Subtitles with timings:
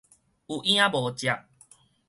[0.03, 0.07] 有影無跡